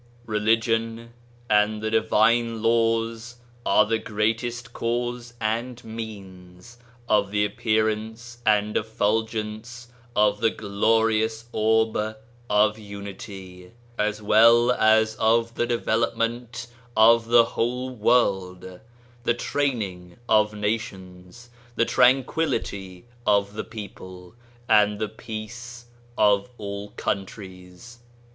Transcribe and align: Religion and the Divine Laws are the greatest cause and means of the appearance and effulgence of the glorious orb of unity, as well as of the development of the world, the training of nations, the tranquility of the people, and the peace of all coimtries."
Religion 0.25 1.13
and 1.47 1.79
the 1.79 1.91
Divine 1.91 2.63
Laws 2.63 3.35
are 3.63 3.85
the 3.85 3.99
greatest 3.99 4.73
cause 4.73 5.35
and 5.39 5.83
means 5.85 6.79
of 7.07 7.29
the 7.29 7.45
appearance 7.45 8.39
and 8.43 8.75
effulgence 8.75 9.89
of 10.15 10.39
the 10.41 10.49
glorious 10.49 11.45
orb 11.51 12.17
of 12.49 12.79
unity, 12.79 13.73
as 13.99 14.23
well 14.23 14.71
as 14.71 15.13
of 15.17 15.53
the 15.53 15.67
development 15.67 16.65
of 16.97 17.27
the 17.27 17.43
world, 17.43 18.79
the 19.23 19.35
training 19.35 20.17
of 20.27 20.51
nations, 20.51 21.51
the 21.75 21.85
tranquility 21.85 23.05
of 23.27 23.53
the 23.53 23.63
people, 23.63 24.33
and 24.67 24.97
the 24.97 25.09
peace 25.09 25.85
of 26.17 26.49
all 26.57 26.89
coimtries." 26.93 27.97